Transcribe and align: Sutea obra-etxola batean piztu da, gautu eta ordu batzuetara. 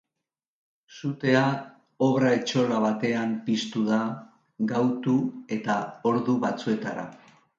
Sutea 0.99 1.41
obra-etxola 2.05 2.79
batean 2.85 3.35
piztu 3.49 3.83
da, 3.91 3.99
gautu 4.71 5.15
eta 5.59 5.77
ordu 6.13 6.39
batzuetara. 6.47 7.07